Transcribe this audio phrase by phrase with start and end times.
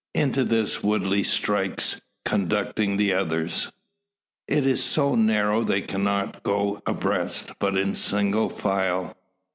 [0.15, 3.71] Into this Woodley strikes, conducting the others.
[4.47, 9.15] It is so narrow they cannot go abreast, but in single file.